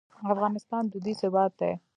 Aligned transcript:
افغانستان 0.33 0.83
دودیز 0.91 1.17
هېواد 1.25 1.51
دی. 1.59 1.73